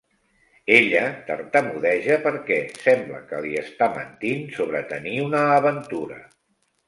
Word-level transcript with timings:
Ella 0.77 1.01
tartamudeja 1.25 2.15
perquè 2.23 2.57
sembla 2.85 3.21
que 3.33 3.41
li 3.47 3.53
està 3.63 3.91
mentint 3.99 4.41
sobre 4.61 4.83
tenir 4.95 5.15
una 5.29 5.43
aventura. 5.59 6.19